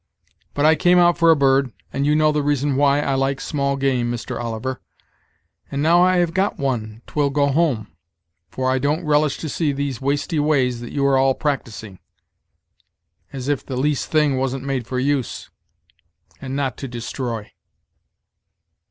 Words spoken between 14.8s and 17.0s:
for use, and not to